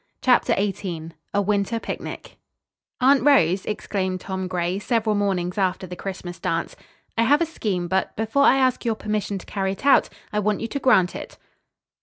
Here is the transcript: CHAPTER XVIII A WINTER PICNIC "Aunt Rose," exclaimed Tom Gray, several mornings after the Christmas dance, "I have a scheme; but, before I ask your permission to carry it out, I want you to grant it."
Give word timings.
CHAPTER 0.23 0.55
XVIII 0.57 1.11
A 1.31 1.43
WINTER 1.43 1.79
PICNIC 1.79 2.37
"Aunt 3.01 3.21
Rose," 3.21 3.67
exclaimed 3.67 4.19
Tom 4.19 4.47
Gray, 4.47 4.79
several 4.79 5.13
mornings 5.13 5.59
after 5.59 5.85
the 5.85 5.95
Christmas 5.95 6.39
dance, 6.39 6.75
"I 7.19 7.21
have 7.21 7.39
a 7.39 7.45
scheme; 7.45 7.87
but, 7.87 8.15
before 8.15 8.41
I 8.45 8.57
ask 8.57 8.83
your 8.83 8.95
permission 8.95 9.37
to 9.37 9.45
carry 9.45 9.73
it 9.73 9.85
out, 9.85 10.09
I 10.33 10.39
want 10.39 10.59
you 10.59 10.67
to 10.69 10.79
grant 10.79 11.15
it." 11.15 11.37